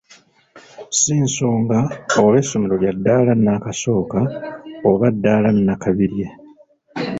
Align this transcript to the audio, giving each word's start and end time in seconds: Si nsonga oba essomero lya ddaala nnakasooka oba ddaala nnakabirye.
Si 0.99 1.13
nsonga 1.25 1.79
oba 2.21 2.35
essomero 2.41 2.75
lya 2.81 2.93
ddaala 2.97 3.33
nnakasooka 3.37 4.19
oba 4.89 5.07
ddaala 5.15 5.49
nnakabirye. 5.53 6.27